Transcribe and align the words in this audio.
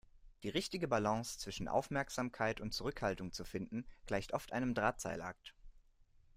Die 0.41 0.49
richtige 0.49 0.87
Balance 0.87 1.37
zwischen 1.37 1.67
Aufmerksamkeit 1.67 2.59
und 2.59 2.73
Zurückhaltung 2.73 3.31
zu 3.33 3.43
finden, 3.45 3.85
gleicht 4.07 4.33
oft 4.33 4.51
einem 4.51 4.73
Drahtseilakt. 4.73 5.53